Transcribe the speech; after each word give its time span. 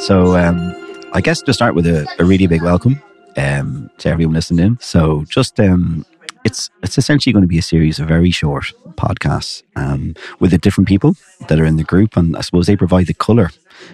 So, 0.00 0.36
um, 0.36 0.74
I 1.12 1.20
guess 1.22 1.42
to 1.42 1.52
start 1.52 1.74
with 1.74 1.86
a, 1.86 2.06
a 2.18 2.24
really 2.24 2.46
big 2.46 2.62
welcome 2.62 3.02
um, 3.36 3.90
to 3.98 4.08
everyone 4.08 4.34
listening 4.34 4.64
in. 4.64 4.78
So, 4.80 5.24
just 5.28 5.60
um, 5.60 6.06
it's 6.44 6.70
it's 6.82 6.96
essentially 6.96 7.34
going 7.34 7.42
to 7.42 7.48
be 7.48 7.58
a 7.58 7.62
series 7.62 7.98
of 7.98 8.08
very 8.08 8.30
short 8.30 8.72
podcasts 8.96 9.62
um, 9.76 10.14
with 10.40 10.50
the 10.52 10.58
different 10.58 10.88
people 10.88 11.16
that 11.48 11.60
are 11.60 11.66
in 11.66 11.76
the 11.76 11.84
group, 11.84 12.16
and 12.16 12.34
I 12.34 12.40
suppose 12.40 12.66
they 12.66 12.76
provide 12.76 13.06
the 13.06 13.14
color 13.14 13.50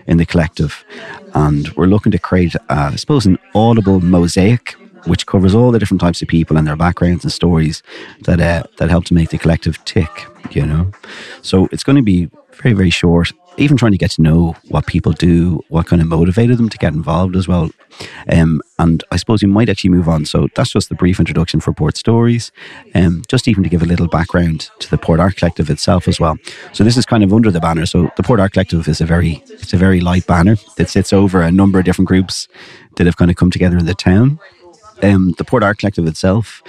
in 0.07 0.17
the 0.17 0.27
collective. 0.27 0.85
And 1.35 1.69
we're 1.71 1.87
looking 1.87 2.13
to 2.13 2.19
create, 2.19 2.55
uh, 2.57 2.91
I 2.93 2.97
suppose, 2.97 3.27
an 3.27 3.39
audible 3.55 4.01
mosaic 4.01 4.77
which 5.05 5.27
covers 5.27 5.55
all 5.55 5.71
the 5.71 5.79
different 5.79 6.01
types 6.01 6.23
of 6.23 6.29
people 6.29 6.57
and 6.57 6.67
their 6.67 6.77
backgrounds 6.77 7.25
and 7.25 7.33
stories 7.33 7.83
that 8.25 8.41
uh, 8.41 8.65
that 8.79 8.91
help 8.91 9.05
to 9.07 9.15
make 9.15 9.31
the 9.31 9.39
collective 9.39 9.83
tick. 9.85 10.27
You 10.51 10.67
know, 10.67 10.91
so 11.43 11.69
it's 11.73 11.85
going 11.85 11.97
to 11.97 12.03
be 12.03 12.31
very 12.63 12.75
very 12.75 12.91
short. 12.91 13.33
Even 13.57 13.77
trying 13.77 13.93
to 13.93 13.99
get 13.99 14.13
to 14.13 14.23
know 14.23 14.55
what 14.69 14.87
people 14.87 15.13
do, 15.13 15.61
what 15.69 15.87
kind 15.87 16.01
of 16.01 16.09
motivated 16.09 16.57
them 16.57 16.69
to 16.69 16.79
get 16.79 16.95
involved 16.95 17.37
as 17.37 17.49
well. 17.49 17.69
Um, 18.33 18.63
and 18.79 19.03
I 19.11 19.17
suppose 19.17 19.43
we 19.43 19.49
might 19.49 19.69
actually 19.69 19.91
move 19.91 20.09
on. 20.09 20.25
So 20.25 20.49
that's 20.55 20.71
just 20.71 20.89
the 20.89 20.95
brief 20.95 21.19
introduction 21.19 21.61
for 21.61 21.73
Port 21.73 21.97
Stories. 21.97 22.53
Um, 22.95 23.23
just 23.29 23.49
even 23.49 23.63
to 23.65 23.69
give 23.69 23.83
a 23.83 23.87
little 23.87 24.07
background 24.07 24.71
to 24.79 24.89
the 24.89 24.97
Port 24.97 25.21
Art 25.21 25.37
Collective 25.37 25.69
itself 25.69 26.09
as 26.09 26.21
well. 26.21 26.39
So 26.73 26.85
this 26.85 26.97
is 26.97 27.05
kind 27.05 27.25
of 27.25 27.35
under 27.35 27.51
the 27.51 27.61
banner. 27.61 27.87
So 27.87 28.11
the 28.17 28.23
Port 28.23 28.41
Art 28.41 28.53
Collective 28.53 28.89
is 28.89 29.01
a 29.01 29.05
very 29.05 29.43
it's 29.49 29.75
a 29.75 29.77
very 29.77 30.01
light 30.01 30.27
banner 30.27 30.57
that 30.77 30.89
sits 30.89 31.13
over 31.13 31.43
a 31.43 31.53
number 31.53 31.79
of 31.79 31.85
different 31.85 32.09
groups 32.09 32.49
that 32.97 33.07
have 33.07 33.17
kind 33.17 33.31
of 33.31 33.37
come 33.37 33.51
together 33.51 33.77
in 33.77 33.87
the 33.87 33.95
town 33.95 34.39
um, 35.03 35.33
the 35.39 35.45
Port 35.45 35.63
Art 35.63 35.79
Collective 35.79 36.07
itself, 36.07 36.63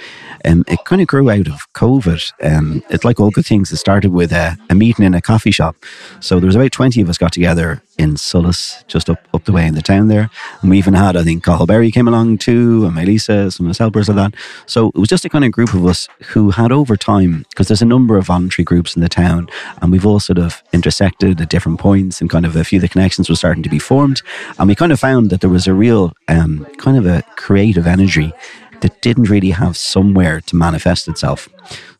um, 0.44 0.64
it 0.68 0.84
kind 0.84 1.00
of 1.00 1.08
grew 1.08 1.30
out 1.30 1.46
of 1.48 1.72
COVID. 1.74 2.32
Um, 2.42 2.82
it's 2.90 3.04
like 3.04 3.20
all 3.20 3.30
good 3.30 3.46
things. 3.46 3.70
It 3.72 3.76
started 3.76 4.12
with 4.12 4.32
a, 4.32 4.56
a, 4.70 4.74
meeting 4.74 5.04
in 5.04 5.14
a 5.14 5.20
coffee 5.20 5.50
shop. 5.50 5.76
So 6.20 6.40
there 6.40 6.46
was 6.46 6.56
about 6.56 6.72
20 6.72 7.00
of 7.00 7.08
us 7.08 7.18
got 7.18 7.32
together 7.32 7.82
in 7.98 8.14
Sullus, 8.16 8.86
just 8.86 9.10
up, 9.10 9.18
up 9.34 9.44
the 9.44 9.52
way 9.52 9.66
in 9.66 9.74
the 9.74 9.82
town 9.82 10.08
there. 10.08 10.30
And 10.60 10.70
we 10.70 10.78
even 10.78 10.94
had, 10.94 11.16
I 11.16 11.22
think, 11.22 11.44
Cathal 11.44 11.66
Berry 11.66 11.90
came 11.90 12.08
along 12.08 12.38
too, 12.38 12.86
and 12.86 12.94
Melissa, 12.94 13.50
some 13.50 13.66
of 13.66 13.70
us 13.70 13.78
helpers 13.78 14.08
like 14.08 14.16
that. 14.16 14.34
So 14.66 14.88
it 14.88 14.96
was 14.96 15.08
just 15.08 15.24
a 15.24 15.28
kind 15.28 15.44
of 15.44 15.52
group 15.52 15.74
of 15.74 15.84
us 15.86 16.08
who 16.26 16.50
had 16.50 16.72
over 16.72 16.96
time, 16.96 17.44
because 17.50 17.68
there's 17.68 17.82
a 17.82 17.86
number 17.86 18.16
of 18.16 18.26
voluntary 18.26 18.64
groups 18.64 18.96
in 18.96 19.02
the 19.02 19.08
town, 19.08 19.48
and 19.80 19.92
we've 19.92 20.06
all 20.06 20.20
sort 20.20 20.38
of 20.38 20.62
intersected 20.72 21.40
at 21.40 21.50
different 21.50 21.80
points, 21.80 22.20
and 22.20 22.30
kind 22.30 22.46
of 22.46 22.56
a 22.56 22.64
few 22.64 22.78
of 22.78 22.82
the 22.82 22.88
connections 22.88 23.28
were 23.28 23.36
starting 23.36 23.62
to 23.62 23.68
be 23.68 23.78
formed. 23.78 24.22
And 24.58 24.68
we 24.68 24.74
kind 24.74 24.92
of 24.92 24.98
found 24.98 25.30
that 25.30 25.40
there 25.40 25.50
was 25.50 25.66
a 25.66 25.74
real 25.74 26.12
um, 26.28 26.64
kind 26.78 26.96
of 26.96 27.06
a 27.06 27.22
creative 27.36 27.86
energy 27.86 28.32
that 28.80 29.00
didn't 29.02 29.30
really 29.30 29.50
have 29.50 29.76
somewhere 29.76 30.40
to 30.40 30.56
manifest 30.56 31.06
itself. 31.08 31.48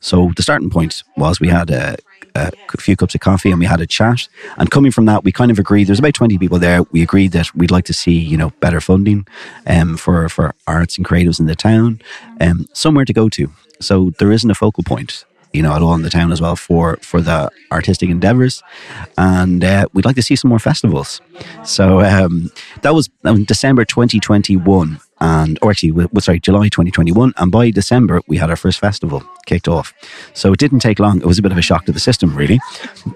So 0.00 0.32
the 0.36 0.42
starting 0.42 0.70
point 0.70 1.04
was 1.16 1.38
we 1.38 1.48
had 1.48 1.70
a, 1.70 1.96
a, 2.34 2.52
few 2.78 2.96
cups 2.96 3.14
of 3.14 3.20
coffee 3.20 3.50
and 3.50 3.60
we 3.60 3.66
had 3.66 3.80
a 3.80 3.86
chat. 3.86 4.28
And 4.56 4.70
coming 4.70 4.92
from 4.92 5.06
that, 5.06 5.24
we 5.24 5.32
kind 5.32 5.50
of 5.50 5.58
agreed. 5.58 5.84
There's 5.84 5.98
about 5.98 6.14
20 6.14 6.38
people 6.38 6.58
there. 6.58 6.82
We 6.84 7.02
agreed 7.02 7.32
that 7.32 7.54
we'd 7.54 7.70
like 7.70 7.84
to 7.86 7.92
see, 7.92 8.18
you 8.18 8.36
know, 8.36 8.50
better 8.60 8.80
funding 8.80 9.26
um, 9.66 9.96
for 9.96 10.28
for 10.28 10.54
arts 10.66 10.96
and 10.96 11.06
creatives 11.06 11.40
in 11.40 11.46
the 11.46 11.56
town, 11.56 12.00
um, 12.40 12.66
somewhere 12.72 13.04
to 13.04 13.12
go 13.12 13.28
to. 13.30 13.50
So 13.80 14.10
there 14.18 14.32
isn't 14.32 14.50
a 14.50 14.54
focal 14.54 14.84
point 14.84 15.24
you 15.52 15.62
know, 15.62 15.74
at 15.74 15.82
all 15.82 15.94
in 15.94 16.00
the 16.00 16.10
town 16.10 16.32
as 16.32 16.40
well 16.40 16.56
for 16.56 16.96
for 17.02 17.20
the 17.20 17.50
artistic 17.70 18.08
endeavors, 18.08 18.62
and 19.18 19.62
uh, 19.62 19.86
we'd 19.92 20.04
like 20.04 20.16
to 20.16 20.22
see 20.22 20.34
some 20.34 20.48
more 20.48 20.58
festivals. 20.58 21.20
So 21.64 22.00
um, 22.00 22.50
that 22.80 22.94
was 22.94 23.10
um, 23.24 23.44
December 23.44 23.84
2021 23.84 24.98
and 25.22 25.58
or 25.62 25.70
actually 25.70 25.92
sorry 26.18 26.40
july 26.40 26.64
2021 26.64 27.32
and 27.36 27.52
by 27.52 27.70
december 27.70 28.20
we 28.26 28.36
had 28.36 28.50
our 28.50 28.56
first 28.56 28.80
festival 28.80 29.22
kicked 29.46 29.68
off. 29.68 29.92
So 30.34 30.52
it 30.52 30.58
didn't 30.58 30.80
take 30.80 30.98
long. 30.98 31.18
It 31.18 31.26
was 31.26 31.38
a 31.38 31.42
bit 31.42 31.52
of 31.52 31.58
a 31.58 31.62
shock 31.62 31.84
to 31.86 31.92
the 31.92 32.00
system 32.00 32.34
really. 32.34 32.58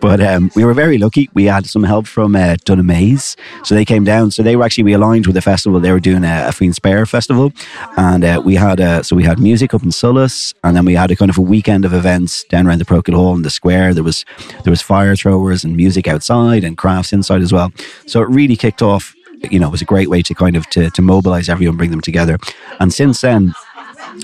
But 0.00 0.20
um, 0.20 0.50
we 0.54 0.64
were 0.64 0.74
very 0.74 0.98
lucky. 0.98 1.28
We 1.34 1.44
had 1.44 1.66
some 1.66 1.84
help 1.84 2.06
from 2.06 2.36
uh, 2.36 2.56
Mays, 2.68 3.36
so 3.64 3.74
they 3.74 3.84
came 3.84 4.04
down. 4.04 4.30
So 4.30 4.42
they 4.42 4.56
were 4.56 4.64
actually 4.64 4.84
we 4.84 4.92
aligned 4.92 5.26
with 5.26 5.34
the 5.34 5.42
festival. 5.42 5.80
They 5.80 5.92
were 5.92 6.00
doing 6.00 6.24
a, 6.24 6.48
a 6.48 6.50
Faoin 6.50 6.74
Spéir 6.74 7.08
festival. 7.08 7.52
And 7.96 8.24
uh, 8.24 8.42
we 8.44 8.54
had 8.54 8.80
uh, 8.80 9.02
so 9.02 9.16
we 9.16 9.24
had 9.24 9.38
music 9.38 9.74
up 9.74 9.82
in 9.82 9.90
Sullus 9.90 10.54
and 10.62 10.76
then 10.76 10.84
we 10.84 10.94
had 10.94 11.10
a 11.10 11.16
kind 11.16 11.30
of 11.30 11.38
a 11.38 11.42
weekend 11.42 11.84
of 11.84 11.92
events 11.92 12.44
down 12.44 12.66
around 12.66 12.78
the 12.78 12.84
Parochial 12.84 13.18
Hall 13.18 13.34
in 13.34 13.42
the 13.42 13.50
square. 13.50 13.94
There 13.94 14.04
was 14.04 14.24
there 14.64 14.70
was 14.70 14.82
fire 14.82 15.16
throwers 15.16 15.64
and 15.64 15.76
music 15.76 16.06
outside 16.08 16.64
and 16.64 16.76
crafts 16.76 17.12
inside 17.12 17.42
as 17.42 17.52
well. 17.52 17.72
So 18.06 18.22
it 18.22 18.28
really 18.28 18.56
kicked 18.56 18.82
off. 18.82 19.14
You 19.50 19.58
know, 19.58 19.68
it 19.68 19.72
was 19.72 19.82
a 19.82 19.86
great 19.86 20.08
way 20.08 20.22
to 20.22 20.34
kind 20.34 20.56
of 20.56 20.66
to, 20.70 20.90
to 20.90 21.02
mobilize 21.02 21.48
everyone, 21.48 21.76
bring 21.76 21.90
them 21.90 22.00
together. 22.00 22.38
And 22.80 22.92
since 22.92 23.20
then, 23.20 23.54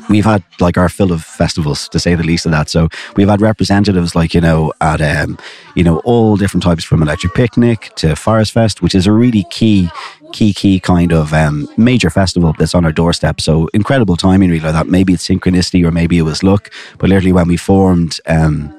we've 0.08 0.24
had 0.24 0.42
like 0.60 0.76
our 0.76 0.88
fill 0.88 1.12
of 1.12 1.22
festivals 1.24 1.88
to 1.88 1.98
say 1.98 2.14
the 2.14 2.22
least 2.22 2.46
of 2.46 2.52
that. 2.52 2.68
So 2.68 2.88
we've 3.16 3.28
had 3.28 3.40
representatives 3.40 4.14
like 4.14 4.34
you 4.34 4.40
know 4.40 4.72
at 4.80 5.00
um 5.00 5.38
you 5.74 5.84
know 5.84 5.98
all 6.00 6.36
different 6.36 6.62
types 6.62 6.84
from 6.84 7.02
electric 7.02 7.34
picnic 7.34 7.92
to 7.96 8.16
forest 8.16 8.52
fest 8.52 8.82
which 8.82 8.94
is 8.94 9.06
a 9.06 9.12
really 9.12 9.44
key 9.50 9.90
key 10.32 10.52
key 10.52 10.80
kind 10.80 11.12
of 11.12 11.32
um, 11.34 11.68
major 11.76 12.08
festival 12.08 12.54
that's 12.58 12.74
on 12.74 12.84
our 12.84 12.92
doorstep. 12.92 13.40
So 13.40 13.68
incredible 13.74 14.16
timing 14.16 14.50
really 14.50 14.64
like 14.64 14.72
that. 14.72 14.86
Maybe 14.86 15.12
it's 15.12 15.28
synchronicity 15.28 15.84
or 15.84 15.90
maybe 15.90 16.18
it 16.18 16.22
was 16.22 16.42
luck 16.42 16.70
but 16.98 17.08
literally 17.10 17.32
when 17.32 17.48
we 17.48 17.56
formed 17.56 18.18
um 18.26 18.74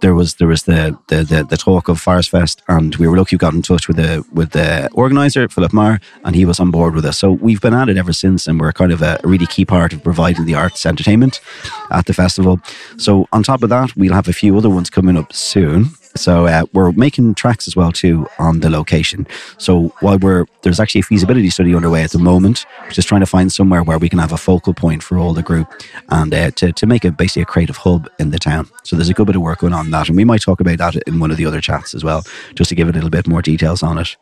there 0.00 0.14
was 0.14 0.34
there 0.34 0.48
was 0.48 0.64
the 0.64 0.96
the, 1.08 1.24
the, 1.24 1.44
the 1.44 1.56
talk 1.56 1.88
of 1.88 2.00
Forest 2.00 2.30
Fest, 2.30 2.62
and 2.68 2.94
we 2.96 3.08
were 3.08 3.16
lucky 3.16 3.36
we 3.36 3.38
got 3.38 3.54
in 3.54 3.62
touch 3.62 3.88
with 3.88 3.96
the 3.96 4.24
with 4.32 4.50
the 4.50 4.88
organizer 4.92 5.48
Philip 5.48 5.72
Marr, 5.72 6.00
and 6.24 6.34
he 6.34 6.44
was 6.44 6.60
on 6.60 6.70
board 6.70 6.94
with 6.94 7.04
us. 7.04 7.18
So 7.18 7.32
we've 7.32 7.60
been 7.60 7.74
at 7.74 7.88
it 7.88 7.96
ever 7.96 8.12
since, 8.12 8.46
and 8.46 8.60
we're 8.60 8.72
kind 8.72 8.92
of 8.92 9.02
a, 9.02 9.20
a 9.24 9.28
really 9.28 9.46
key 9.46 9.64
part 9.64 9.92
of 9.92 10.02
providing 10.02 10.44
the 10.44 10.54
arts 10.54 10.86
entertainment 10.86 11.40
at 11.90 12.06
the 12.06 12.14
festival. 12.14 12.60
So 12.96 13.26
on 13.32 13.42
top 13.42 13.62
of 13.62 13.70
that, 13.70 13.96
we'll 13.96 14.14
have 14.14 14.28
a 14.28 14.32
few 14.32 14.56
other 14.56 14.70
ones 14.70 14.90
coming 14.90 15.16
up 15.16 15.32
soon. 15.32 15.90
So 16.16 16.46
uh, 16.46 16.64
we're 16.72 16.92
making 16.92 17.34
tracks 17.34 17.66
as 17.66 17.74
well 17.74 17.92
too 17.92 18.26
on 18.38 18.60
the 18.60 18.70
location. 18.70 19.26
So 19.58 19.88
while 20.00 20.18
we're 20.18 20.46
there's 20.62 20.80
actually 20.80 21.00
a 21.00 21.04
feasibility 21.04 21.50
study 21.50 21.74
underway 21.74 22.02
at 22.02 22.12
the 22.12 22.18
moment, 22.18 22.64
just 22.90 23.08
trying 23.08 23.20
to 23.20 23.26
find 23.26 23.52
somewhere 23.52 23.82
where 23.82 23.98
we 23.98 24.08
can 24.08 24.18
have 24.18 24.32
a 24.32 24.36
focal 24.36 24.72
point 24.74 25.02
for 25.02 25.18
all 25.18 25.34
the 25.34 25.42
group 25.42 25.68
and 26.10 26.32
uh, 26.32 26.50
to 26.52 26.72
to 26.72 26.86
make 26.86 27.04
it 27.04 27.16
basically 27.16 27.42
a 27.42 27.46
creative 27.46 27.76
hub 27.76 28.08
in 28.18 28.30
the 28.30 28.38
town. 28.38 28.68
So 28.84 28.96
there's 28.96 29.08
a 29.08 29.14
good 29.14 29.26
bit 29.26 29.36
of 29.36 29.42
work 29.42 29.58
going 29.58 29.72
on 29.72 29.90
that, 29.90 30.08
and 30.08 30.16
we 30.16 30.24
might 30.24 30.42
talk 30.42 30.60
about 30.60 30.78
that 30.78 30.96
in 31.06 31.18
one 31.18 31.30
of 31.30 31.36
the 31.36 31.46
other 31.46 31.60
chats 31.60 31.94
as 31.94 32.04
well, 32.04 32.22
just 32.54 32.68
to 32.68 32.74
give 32.74 32.88
a 32.88 32.92
little 32.92 33.10
bit 33.10 33.26
more 33.26 33.42
details 33.42 33.82
on 33.82 33.98
it. 33.98 34.16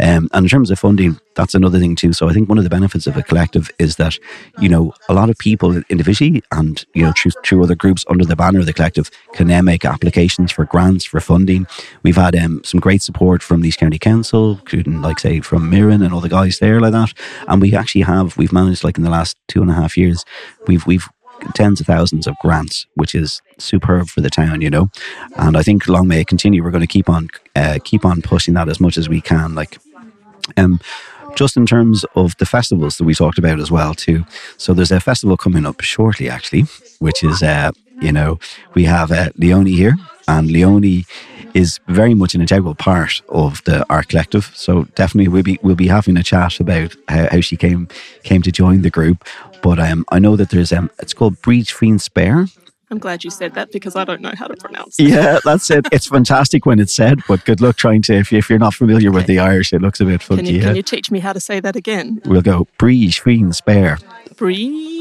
Um, 0.00 0.28
and 0.32 0.44
in 0.44 0.48
terms 0.48 0.70
of 0.70 0.78
funding, 0.78 1.20
that's 1.36 1.54
another 1.54 1.78
thing 1.78 1.94
too. 1.94 2.12
So 2.12 2.28
I 2.28 2.32
think 2.32 2.48
one 2.48 2.58
of 2.58 2.64
the 2.64 2.70
benefits 2.70 3.06
of 3.06 3.16
a 3.16 3.22
collective 3.22 3.70
is 3.78 3.96
that 3.96 4.18
you 4.58 4.68
know 4.68 4.92
a 5.08 5.14
lot 5.14 5.30
of 5.30 5.38
people 5.38 5.80
individually 5.88 6.42
and 6.50 6.84
you 6.94 7.04
know 7.04 7.12
through, 7.12 7.32
through 7.44 7.62
other 7.62 7.76
groups 7.76 8.04
under 8.08 8.24
the 8.24 8.36
banner 8.36 8.58
of 8.58 8.66
the 8.66 8.72
collective 8.72 9.10
can 9.32 9.46
then 9.46 9.64
make 9.64 9.84
applications 9.84 10.50
for 10.50 10.64
grants 10.64 11.04
for 11.04 11.20
funding. 11.20 11.35
We've 12.02 12.16
had 12.16 12.34
um, 12.36 12.62
some 12.64 12.80
great 12.80 13.02
support 13.02 13.42
from 13.42 13.60
Laois 13.60 13.76
County 13.76 13.98
Council, 13.98 14.52
including 14.52 15.02
like 15.02 15.18
say 15.18 15.40
from 15.40 15.68
Mirren 15.68 16.02
and 16.02 16.14
all 16.14 16.20
the 16.20 16.28
guys 16.28 16.58
there 16.58 16.80
like 16.80 16.92
that. 16.92 17.12
And 17.48 17.60
we 17.60 17.74
actually 17.74 18.02
have 18.02 18.36
we've 18.36 18.52
managed 18.52 18.84
like 18.84 18.96
in 18.96 19.04
the 19.04 19.10
last 19.10 19.36
two 19.48 19.60
and 19.62 19.70
a 19.70 19.74
half 19.74 19.96
years 19.96 20.24
we've 20.66 20.86
we've 20.86 21.08
tens 21.54 21.80
of 21.80 21.86
thousands 21.86 22.26
of 22.26 22.36
grants, 22.40 22.86
which 22.94 23.14
is 23.14 23.42
superb 23.58 24.08
for 24.08 24.20
the 24.20 24.30
town, 24.30 24.60
you 24.60 24.70
know. 24.70 24.90
And 25.36 25.56
I 25.56 25.62
think 25.62 25.86
long 25.88 26.08
may 26.08 26.20
it 26.20 26.26
continue. 26.26 26.62
We're 26.62 26.70
going 26.70 26.80
to 26.80 26.86
keep 26.86 27.08
on 27.08 27.28
uh, 27.54 27.78
keep 27.84 28.04
on 28.04 28.22
pushing 28.22 28.54
that 28.54 28.68
as 28.68 28.80
much 28.80 28.96
as 28.96 29.08
we 29.08 29.20
can. 29.20 29.54
Like, 29.54 29.78
um, 30.56 30.80
just 31.34 31.56
in 31.56 31.66
terms 31.66 32.04
of 32.14 32.36
the 32.38 32.46
festivals 32.46 32.96
that 32.96 33.04
we 33.04 33.14
talked 33.14 33.38
about 33.38 33.60
as 33.60 33.70
well 33.70 33.94
too. 33.94 34.24
So 34.56 34.72
there's 34.72 34.92
a 34.92 35.00
festival 35.00 35.36
coming 35.36 35.66
up 35.66 35.80
shortly, 35.82 36.28
actually, 36.28 36.62
which 36.98 37.22
is 37.22 37.42
uh, 37.42 37.72
you 38.00 38.12
know 38.12 38.38
we 38.74 38.84
have 38.84 39.12
uh, 39.12 39.30
Leonie 39.36 39.72
here, 39.76 39.94
and 40.28 40.50
Leonie 40.50 41.04
is 41.54 41.80
very 41.88 42.14
much 42.14 42.34
an 42.34 42.40
integral 42.40 42.74
part 42.74 43.22
of 43.28 43.62
the 43.64 43.86
art 43.88 44.08
collective. 44.08 44.52
So 44.54 44.84
definitely 44.94 45.28
we'll 45.28 45.42
be 45.42 45.58
we'll 45.62 45.76
be 45.76 45.88
having 45.88 46.16
a 46.16 46.22
chat 46.22 46.60
about 46.60 46.94
how, 47.08 47.28
how 47.30 47.40
she 47.40 47.56
came 47.56 47.88
came 48.22 48.42
to 48.42 48.52
join 48.52 48.82
the 48.82 48.90
group. 48.90 49.24
But 49.62 49.78
um, 49.78 50.04
I 50.10 50.18
know 50.18 50.36
that 50.36 50.50
there's 50.50 50.72
um, 50.72 50.90
it's 50.98 51.14
called 51.14 51.36
Bríd 51.36 51.66
Faoin 51.66 51.98
Spéir, 51.98 52.50
I'm 52.90 52.98
glad 52.98 53.24
you 53.24 53.30
said 53.30 53.54
that 53.54 53.72
because 53.72 53.96
I 53.96 54.04
don't 54.04 54.20
know 54.20 54.32
how 54.36 54.46
to 54.46 54.54
pronounce 54.56 54.98
it. 55.00 55.08
Yeah, 55.08 55.40
that's 55.44 55.70
it. 55.70 55.86
It's 55.90 56.06
fantastic 56.06 56.66
when 56.66 56.78
it's 56.78 56.94
said, 56.94 57.20
but 57.26 57.44
good 57.44 57.60
luck 57.60 57.76
trying 57.76 58.02
to, 58.02 58.14
if, 58.14 58.30
you, 58.30 58.38
if 58.38 58.48
you're 58.48 58.60
not 58.60 58.74
familiar 58.74 59.08
okay. 59.08 59.16
with 59.16 59.26
the 59.26 59.40
Irish, 59.40 59.72
it 59.72 59.82
looks 59.82 60.00
a 60.00 60.04
bit 60.04 60.22
funky. 60.22 60.44
Can 60.44 60.54
you, 60.54 60.60
can 60.60 60.76
you 60.76 60.82
teach 60.82 61.10
me 61.10 61.18
how 61.18 61.32
to 61.32 61.40
say 61.40 61.58
that 61.58 61.74
again? 61.74 62.22
We'll 62.24 62.42
go 62.42 62.68
Brige, 62.78 63.18
Fiend, 63.18 63.56
Spare. 63.56 63.98
Brige? 64.34 64.95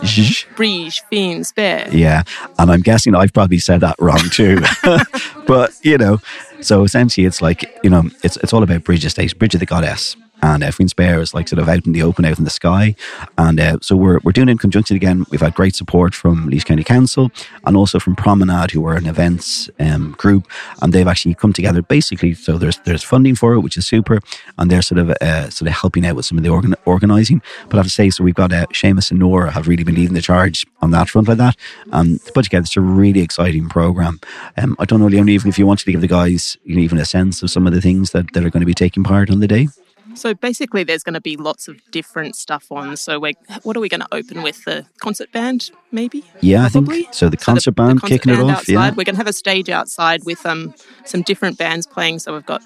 Brige, 0.00 1.00
Fiend, 1.10 1.46
Spare. 1.46 1.88
Yeah, 1.90 2.22
and 2.58 2.70
I'm 2.70 2.80
guessing 2.80 3.14
I've 3.14 3.32
probably 3.32 3.58
said 3.58 3.80
that 3.80 3.96
wrong 3.98 4.22
too. 4.30 4.60
but, 5.46 5.72
you 5.82 5.98
know, 5.98 6.20
so 6.60 6.84
essentially 6.84 7.26
it's 7.26 7.42
like, 7.42 7.78
you 7.82 7.90
know, 7.90 8.04
it's, 8.22 8.36
it's 8.38 8.52
all 8.52 8.62
about 8.62 8.84
Bridge 8.84 9.04
Estate, 9.04 9.38
Bridge 9.38 9.54
of 9.54 9.60
the 9.60 9.66
Goddess 9.66 10.16
and 10.42 10.62
uh, 10.64 10.68
Faoin 10.68 10.88
Spéir 10.88 11.20
is 11.20 11.34
like 11.34 11.48
sort 11.48 11.60
of 11.60 11.68
out 11.68 11.86
in 11.86 11.92
the 11.92 12.02
open, 12.02 12.24
out 12.24 12.38
in 12.38 12.44
the 12.44 12.50
sky. 12.50 12.94
And 13.38 13.60
uh, 13.60 13.78
so 13.80 13.96
we're, 13.96 14.18
we're 14.24 14.32
doing 14.32 14.48
it 14.48 14.52
in 14.52 14.58
conjunction 14.58 14.96
again. 14.96 15.24
We've 15.30 15.40
had 15.40 15.54
great 15.54 15.76
support 15.76 16.14
from 16.14 16.48
Laois 16.50 16.64
County 16.64 16.84
Council 16.84 17.30
and 17.64 17.76
also 17.76 17.98
from 17.98 18.16
Promenade, 18.16 18.72
who 18.72 18.84
are 18.86 18.96
an 18.96 19.06
events 19.06 19.70
um, 19.78 20.12
group. 20.18 20.50
And 20.80 20.92
they've 20.92 21.06
actually 21.06 21.34
come 21.34 21.52
together 21.52 21.82
basically. 21.82 22.34
So 22.34 22.58
there's 22.58 22.78
there's 22.78 23.04
funding 23.04 23.36
for 23.36 23.54
it, 23.54 23.60
which 23.60 23.76
is 23.76 23.86
super. 23.86 24.20
And 24.58 24.70
they're 24.70 24.82
sort 24.82 24.98
of 24.98 25.10
uh, 25.10 25.50
sort 25.50 25.68
of 25.68 25.74
helping 25.74 26.06
out 26.06 26.16
with 26.16 26.26
some 26.26 26.38
of 26.38 26.44
the 26.44 26.50
organ- 26.50 26.74
organising. 26.86 27.40
But 27.68 27.74
I 27.74 27.78
have 27.78 27.86
to 27.86 27.90
say, 27.90 28.10
so 28.10 28.24
we've 28.24 28.34
got 28.34 28.52
uh, 28.52 28.66
Seamus 28.72 29.10
and 29.10 29.20
Nora 29.20 29.52
have 29.52 29.68
really 29.68 29.84
been 29.84 29.94
leading 29.94 30.14
the 30.14 30.22
charge 30.22 30.66
on 30.80 30.90
that 30.90 31.08
front 31.08 31.28
like 31.28 31.38
that. 31.38 31.56
Um, 31.92 32.18
to 32.18 32.32
put 32.32 32.44
together, 32.44 32.64
it's 32.64 32.76
a 32.76 32.80
really 32.80 33.20
exciting 33.20 33.68
program. 33.68 34.20
Um, 34.56 34.76
I 34.78 34.84
don't 34.84 35.00
know, 35.00 35.06
Leonie, 35.06 35.32
even 35.34 35.48
if 35.48 35.58
you 35.58 35.66
wanted 35.66 35.84
to 35.84 35.92
give 35.92 36.00
the 36.00 36.08
guys 36.08 36.56
you 36.64 36.76
know, 36.76 36.82
even 36.82 36.98
a 36.98 37.04
sense 37.04 37.42
of 37.42 37.50
some 37.50 37.66
of 37.66 37.72
the 37.72 37.80
things 37.80 38.10
that, 38.10 38.32
that 38.32 38.44
are 38.44 38.50
going 38.50 38.60
to 38.60 38.66
be 38.66 38.74
taking 38.74 39.04
part 39.04 39.30
on 39.30 39.40
the 39.40 39.48
day. 39.48 39.68
So 40.14 40.34
basically, 40.34 40.84
there's 40.84 41.02
going 41.02 41.14
to 41.14 41.20
be 41.20 41.36
lots 41.36 41.68
of 41.68 41.80
different 41.90 42.36
stuff 42.36 42.70
on. 42.70 42.96
So 42.96 43.18
we're, 43.18 43.32
what 43.62 43.76
are 43.76 43.80
we 43.80 43.88
going 43.88 44.00
to 44.00 44.08
open 44.12 44.42
with? 44.42 44.64
The 44.64 44.86
concert 45.00 45.32
band, 45.32 45.70
maybe? 45.90 46.24
Yeah, 46.40 46.68
Probably? 46.68 47.00
I 47.00 47.02
think 47.02 47.14
so. 47.14 47.28
The 47.28 47.36
concert 47.36 47.62
so 47.62 47.70
the, 47.70 47.74
band 47.74 47.96
the 47.96 48.00
concert 48.02 48.14
kicking 48.14 48.34
band 48.34 48.48
it 48.48 48.52
off. 48.52 48.58
Outside. 48.58 48.72
Yeah, 48.72 48.90
we're 48.90 49.04
going 49.04 49.14
to 49.14 49.16
have 49.16 49.26
a 49.26 49.32
stage 49.32 49.68
outside 49.68 50.24
with 50.24 50.44
um 50.46 50.74
some 51.04 51.22
different 51.22 51.58
bands 51.58 51.86
playing. 51.86 52.18
So 52.18 52.34
we've 52.34 52.46
got 52.46 52.62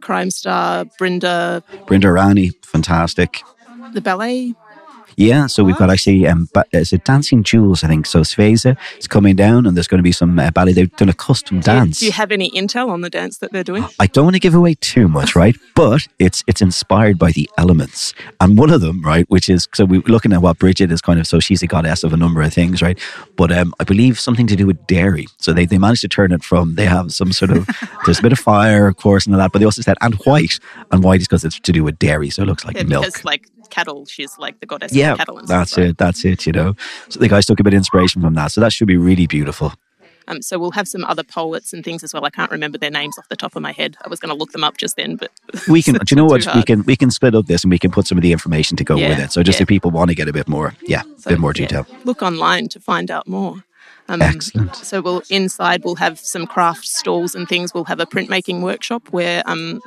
Crime 0.00 0.30
Star, 0.30 0.84
Brinda, 1.00 1.62
Brinda 1.86 2.12
Rani, 2.12 2.50
fantastic. 2.62 3.42
The 3.92 4.00
ballet 4.00 4.54
yeah, 5.16 5.46
so 5.46 5.64
we've 5.64 5.76
got 5.76 5.90
actually, 5.90 6.26
um, 6.26 6.48
ba- 6.52 6.64
is 6.72 6.92
it 6.92 7.04
Dancing 7.04 7.42
Jewels, 7.42 7.84
I 7.84 7.88
think. 7.88 8.06
So 8.06 8.20
Sveza 8.20 8.76
is 8.98 9.06
coming 9.06 9.36
down 9.36 9.66
and 9.66 9.76
there's 9.76 9.88
going 9.88 9.98
to 9.98 10.02
be 10.02 10.12
some 10.12 10.38
uh, 10.38 10.50
ballet. 10.50 10.72
They've 10.72 10.94
done 10.96 11.08
a 11.08 11.14
custom 11.14 11.60
dance. 11.60 11.98
Do 11.98 12.06
you, 12.06 12.10
do 12.10 12.12
you 12.14 12.18
have 12.18 12.32
any 12.32 12.50
intel 12.50 12.88
on 12.88 13.00
the 13.00 13.10
dance 13.10 13.38
that 13.38 13.52
they're 13.52 13.64
doing? 13.64 13.84
I 13.98 14.06
don't 14.06 14.24
want 14.24 14.36
to 14.36 14.40
give 14.40 14.54
away 14.54 14.74
too 14.74 15.08
much, 15.08 15.36
right? 15.42 15.56
but 15.74 16.06
it's 16.18 16.44
it's 16.46 16.62
inspired 16.62 17.18
by 17.18 17.32
the 17.32 17.48
elements. 17.58 18.14
And 18.40 18.58
one 18.58 18.70
of 18.70 18.80
them, 18.80 19.02
right, 19.02 19.28
which 19.28 19.48
is, 19.48 19.68
so 19.74 19.84
we're 19.84 20.02
looking 20.02 20.32
at 20.32 20.42
what 20.42 20.58
Bridget 20.58 20.92
is 20.92 21.00
kind 21.00 21.18
of, 21.18 21.26
so 21.26 21.40
she's 21.40 21.62
a 21.62 21.66
goddess 21.66 22.04
of 22.04 22.12
a 22.12 22.16
number 22.16 22.42
of 22.42 22.52
things, 22.52 22.82
right? 22.82 22.98
But 23.36 23.52
um, 23.52 23.74
I 23.80 23.84
believe 23.84 24.18
something 24.18 24.46
to 24.46 24.56
do 24.56 24.66
with 24.66 24.86
dairy. 24.86 25.26
So 25.38 25.52
they, 25.52 25.66
they 25.66 25.78
managed 25.78 26.02
to 26.02 26.08
turn 26.08 26.32
it 26.32 26.42
from, 26.44 26.74
they 26.74 26.86
have 26.86 27.12
some 27.12 27.32
sort 27.32 27.50
of, 27.50 27.68
there's 28.04 28.18
a 28.18 28.22
bit 28.22 28.32
of 28.32 28.38
fire, 28.38 28.86
of 28.86 28.96
course, 28.96 29.26
and 29.26 29.34
all 29.34 29.40
that, 29.40 29.52
but 29.52 29.58
they 29.58 29.64
also 29.64 29.82
said, 29.82 29.96
and 30.00 30.14
white. 30.26 30.58
And 30.90 31.02
white 31.02 31.20
is 31.20 31.28
because 31.28 31.44
it's 31.44 31.58
to 31.60 31.72
do 31.72 31.84
with 31.84 31.98
dairy. 31.98 32.30
So 32.30 32.42
it 32.42 32.46
looks 32.46 32.64
like 32.64 32.76
yeah, 32.76 32.84
milk. 32.84 33.06
Because 33.06 33.24
like 33.24 33.48
cattle. 33.72 34.06
She's 34.06 34.38
like 34.38 34.60
the 34.60 34.66
goddess 34.66 34.94
yeah, 34.94 35.12
of 35.12 35.18
cattle. 35.18 35.38
And 35.38 35.48
that's 35.48 35.76
it. 35.78 35.98
That's 35.98 36.24
it. 36.24 36.46
You 36.46 36.52
know, 36.52 36.76
so 37.08 37.18
the 37.18 37.28
guys 37.28 37.46
took 37.46 37.58
a 37.58 37.64
bit 37.64 37.72
of 37.72 37.78
inspiration 37.78 38.22
from 38.22 38.34
that. 38.34 38.52
So 38.52 38.60
that 38.60 38.72
should 38.72 38.88
be 38.88 38.96
really 38.96 39.26
beautiful. 39.26 39.72
Um, 40.28 40.40
so 40.40 40.58
we'll 40.58 40.70
have 40.72 40.86
some 40.86 41.04
other 41.04 41.24
poets 41.24 41.72
and 41.72 41.84
things 41.84 42.04
as 42.04 42.14
well. 42.14 42.24
I 42.24 42.30
can't 42.30 42.50
remember 42.50 42.78
their 42.78 42.90
names 42.90 43.18
off 43.18 43.28
the 43.28 43.36
top 43.36 43.56
of 43.56 43.62
my 43.62 43.72
head. 43.72 43.96
I 44.04 44.08
was 44.08 44.20
going 44.20 44.32
to 44.32 44.38
look 44.38 44.52
them 44.52 44.62
up 44.62 44.76
just 44.76 44.96
then, 44.96 45.16
but 45.16 45.32
we 45.68 45.82
can. 45.82 45.94
do 45.94 46.00
you 46.10 46.16
know 46.16 46.24
what? 46.32 46.46
We 46.54 46.62
can 46.62 46.84
we 46.84 46.96
can 46.96 47.10
split 47.10 47.34
up 47.34 47.46
this 47.46 47.64
and 47.64 47.70
we 47.70 47.78
can 47.78 47.90
put 47.90 48.06
some 48.06 48.18
of 48.18 48.22
the 48.22 48.32
information 48.32 48.76
to 48.76 48.84
go 48.84 48.96
yeah, 48.96 49.08
with 49.08 49.18
it. 49.18 49.32
So 49.32 49.42
just 49.42 49.58
yeah. 49.58 49.64
if 49.64 49.68
people 49.68 49.90
want 49.90 50.10
to 50.10 50.14
get 50.14 50.28
a 50.28 50.32
bit 50.32 50.48
more, 50.48 50.74
yeah, 50.82 51.02
a 51.26 51.28
bit 51.30 51.38
more 51.38 51.52
detail. 51.52 51.86
Yeah. 51.88 51.96
Look 52.04 52.22
online 52.22 52.68
to 52.68 52.80
find 52.80 53.10
out 53.10 53.26
more. 53.26 53.64
Um, 54.08 54.20
Excellent. 54.20 54.74
So 54.76 55.00
we'll 55.00 55.22
inside 55.30 55.84
we'll 55.84 55.94
have 55.96 56.18
some 56.18 56.46
craft 56.46 56.84
stalls 56.84 57.34
and 57.34 57.48
things. 57.48 57.72
We'll 57.72 57.84
have 57.84 58.00
a 58.00 58.06
printmaking 58.06 58.62
workshop 58.62 59.08
where 59.10 59.42
um, 59.46 59.80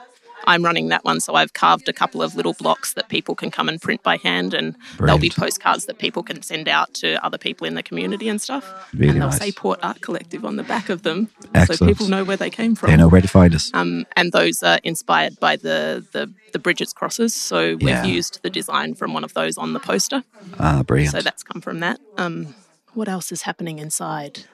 I'm 0.48 0.64
running 0.64 0.90
that 0.90 1.04
one. 1.04 1.20
So 1.20 1.36
I've 1.36 1.54
carved 1.54 1.88
a 1.90 1.94
couple 1.94 2.22
of 2.22 2.36
little 2.36 2.54
blocks 2.54 2.94
that 2.94 3.10
people 3.10 3.36
can 3.36 3.52
come 3.52 3.70
and 3.70 3.82
print 3.82 4.04
by 4.04 4.18
hand, 4.18 4.54
and 4.54 4.74
Brilliant. 4.74 5.00
there'll 5.00 5.18
be 5.20 5.30
postcards 5.30 5.86
that 5.86 5.98
people 5.98 6.24
can 6.24 6.42
send 6.42 6.68
out 6.68 6.94
to 6.96 7.24
other 7.26 7.38
people 7.38 7.68
in 7.68 7.76
the 7.76 7.84
community 7.84 8.30
and 8.30 8.42
stuff. 8.42 8.90
Really 8.94 9.10
and 9.10 9.22
they'll 9.22 9.30
nice. 9.30 9.40
say 9.40 9.52
Port 9.52 9.80
Art 9.84 10.02
Collective 10.02 10.46
on 10.46 10.56
the 10.56 10.64
back 10.64 10.90
of 10.90 11.04
them, 11.04 11.30
Excellent. 11.54 11.80
so 11.80 11.86
people 11.88 12.08
know 12.08 12.24
where 12.24 12.38
they 12.38 12.50
came 12.50 12.76
from. 12.76 12.90
They 12.90 12.98
know 12.98 13.08
where 13.08 13.22
to 13.22 13.28
find 13.28 13.54
us. 13.56 13.72
Um, 13.74 14.06
and 14.16 14.32
those 14.32 14.64
are 14.64 14.80
inspired 14.84 15.40
by 15.40 15.56
the 15.56 16.06
the, 16.12 16.32
the 16.54 16.60
Bridget's 16.60 16.94
crosses. 16.94 17.34
So 17.34 17.76
we've 17.76 17.90
yeah. 17.90 18.04
used 18.04 18.42
the 18.44 18.50
design 18.50 18.96
from 18.96 19.14
one 19.14 19.24
of 19.24 19.34
those 19.34 19.58
on 19.58 19.74
the 19.74 19.80
poster. 19.80 20.24
Ah, 20.60 20.84
brilliant. 20.84 21.12
So 21.12 21.22
that's 21.22 21.44
come 21.44 21.62
from 21.62 21.80
that. 21.80 22.00
Um, 22.18 22.56
what 22.94 23.10
else 23.10 23.32
is 23.32 23.44
happening 23.44 23.80
inside? 23.80 24.46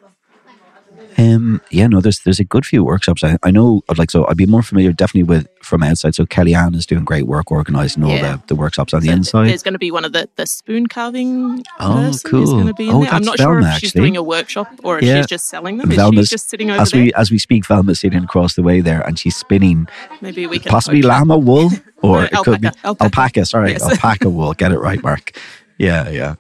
Um, 1.18 1.62
yeah, 1.70 1.88
no, 1.88 2.02
there's 2.02 2.20
there's 2.22 2.40
a 2.40 2.44
good 2.44 2.66
few 2.66 2.84
workshops. 2.84 3.24
I, 3.24 3.38
I 3.44 3.52
know, 3.52 3.82
I'd 3.90 3.98
like 3.98 4.12
so 4.12 4.28
I'd 4.28 4.38
be 4.38 4.46
more 4.46 4.64
familiar 4.64 4.92
definitely 4.92 5.24
with 5.24 5.48
from 5.62 5.84
outside. 5.84 6.16
So 6.16 6.26
Kellyanne 6.26 6.76
is 6.76 6.86
doing 6.86 7.04
great 7.04 7.28
work 7.28 7.52
organising 7.52 8.04
all 8.04 8.12
yeah. 8.12 8.38
the, 8.38 8.44
the 8.48 8.56
workshops 8.56 8.94
on 8.94 9.02
so 9.02 9.08
the 9.08 9.14
inside. 9.14 9.48
There's 9.48 9.64
going 9.64 9.74
to 9.74 9.80
be 9.80 9.92
one 9.92 10.06
of 10.06 10.14
the, 10.14 10.30
the 10.36 10.48
spoon 10.48 10.88
carving. 10.88 11.64
Oh, 11.80 12.12
cool! 12.26 12.46
going 12.46 12.68
to 12.68 12.74
be 12.74 12.90
in 12.90 12.96
oh, 12.96 13.04
there. 13.04 13.14
I'm 13.14 13.24
not 13.24 13.38
Velma, 13.38 13.54
sure 13.54 13.60
if 13.60 13.66
actually. 13.66 13.80
she's 13.80 13.94
doing 13.94 14.18
a 14.18 14.24
workshop 14.24 14.68
or 14.84 15.00
if 15.00 15.04
yeah. 15.04 15.18
she's 15.18 15.28
just 15.28 15.48
selling 15.48 15.78
them. 15.78 15.90
Velma's, 15.90 16.30
just 16.30 16.50
sitting 16.50 16.72
over 16.72 16.82
as 16.82 16.92
there? 16.92 17.04
we 17.04 17.14
as 17.14 17.30
we 17.30 17.38
speak, 17.38 17.66
Velma's 17.66 18.00
sitting 18.00 18.24
across 18.24 18.56
the 18.56 18.64
way 18.64 18.82
there, 18.82 19.02
and 19.02 19.20
she's 19.20 19.36
spinning. 19.36 19.88
Maybe 20.22 20.48
we 20.48 20.60
can 20.60 20.72
possibly 20.72 21.02
llama 21.02 21.38
wool 21.38 21.70
or 22.02 22.22
no, 22.22 22.24
it 22.32 22.34
could 22.44 22.62
be 22.62 22.68
alpaca. 22.84 23.04
alpaca 23.04 23.46
sorry, 23.46 23.72
yes. 23.72 23.84
alpaca 23.84 24.30
wool. 24.30 24.54
Get 24.54 24.72
it 24.72 24.80
right, 24.80 25.02
Mark. 25.04 25.32
Yeah, 25.78 26.10
yeah 26.10 26.36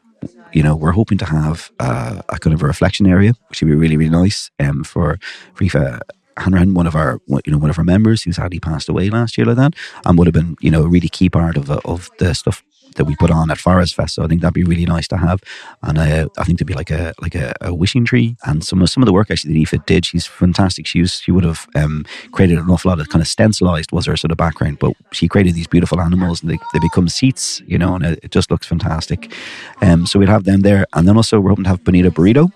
you 0.53 0.63
know, 0.63 0.75
we're 0.75 0.91
hoping 0.91 1.17
to 1.19 1.25
have 1.25 1.71
uh, 1.79 2.21
a 2.29 2.39
kind 2.39 2.53
of 2.53 2.61
a 2.61 2.67
reflection 2.67 3.07
area, 3.07 3.33
which 3.49 3.61
would 3.61 3.69
be 3.69 3.75
really, 3.75 3.97
really 3.97 4.11
nice 4.11 4.49
um, 4.59 4.83
for, 4.83 5.19
Aoife 5.61 5.99
Hanrahan, 6.37 6.73
one 6.73 6.87
of 6.87 6.95
our 6.95 7.19
you 7.45 7.51
know 7.51 7.57
one 7.57 7.69
of 7.69 7.77
our 7.77 7.83
members 7.83 8.23
who 8.23 8.31
sadly 8.31 8.59
passed 8.59 8.89
away 8.89 9.09
last 9.09 9.37
year 9.37 9.45
like 9.45 9.57
that, 9.57 9.73
and 10.05 10.17
would 10.17 10.27
have 10.27 10.33
been 10.33 10.55
you 10.61 10.71
know 10.71 10.83
a 10.83 10.87
really 10.87 11.09
key 11.09 11.29
part 11.29 11.57
of 11.57 11.69
of 11.69 12.09
the 12.19 12.33
stuff 12.33 12.63
that 12.95 13.05
we 13.05 13.15
put 13.15 13.31
on 13.31 13.51
at 13.51 13.57
Forest 13.57 13.95
Fest. 13.95 14.15
So 14.15 14.23
I 14.23 14.27
think 14.27 14.41
that'd 14.41 14.53
be 14.53 14.63
really 14.63 14.85
nice 14.85 15.07
to 15.09 15.17
have, 15.17 15.41
and 15.83 15.97
uh, 15.97 16.27
I 16.37 16.43
think 16.43 16.59
there'd 16.59 16.67
be 16.67 16.73
like 16.73 16.91
a 16.91 17.13
like 17.21 17.35
a, 17.35 17.53
a, 17.61 17.73
wishing 17.73 18.05
tree. 18.05 18.35
And 18.45 18.63
some 18.63 18.81
of 18.81 18.89
some 18.89 19.03
of 19.03 19.07
the 19.07 19.13
work 19.13 19.31
actually 19.31 19.53
that 19.53 19.59
Aoife 19.59 19.85
did, 19.85 20.05
she's 20.05 20.25
fantastic. 20.25 20.85
She 20.85 21.01
was 21.01 21.19
she 21.19 21.31
would 21.31 21.43
have 21.43 21.67
um, 21.75 22.05
created 22.31 22.57
an 22.57 22.69
awful 22.69 22.89
lot 22.89 22.99
of 22.99 23.09
kind 23.09 23.21
of 23.21 23.27
stencilized 23.27 23.91
was 23.91 24.05
her 24.05 24.17
sort 24.17 24.31
of 24.31 24.37
background, 24.37 24.79
but 24.79 24.93
she 25.11 25.27
created 25.27 25.55
these 25.55 25.67
beautiful 25.67 26.01
animals 26.01 26.41
and 26.41 26.51
they, 26.51 26.59
they 26.73 26.79
become 26.79 27.07
seats, 27.07 27.61
you 27.65 27.77
know, 27.77 27.95
and 27.95 28.05
it, 28.05 28.19
it 28.23 28.31
just 28.31 28.51
looks 28.51 28.67
fantastic. 28.67 29.33
Um, 29.81 30.05
so 30.05 30.19
we'd 30.19 30.29
have 30.29 30.43
them 30.43 30.61
there, 30.61 30.85
and 30.93 31.07
then 31.07 31.17
also 31.17 31.39
we're 31.39 31.49
hoping 31.49 31.65
to 31.65 31.69
have 31.69 31.83
Bonita 31.83 32.11
Burrito 32.11 32.51